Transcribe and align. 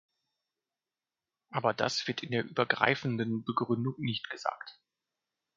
Aber 1.51 1.75
das 1.75 2.07
wird 2.07 2.23
in 2.23 2.31
der 2.31 2.43
übergreifenden 2.43 3.43
Begründung 3.43 3.93
nicht 3.99 4.31
gesagt. 4.31 4.79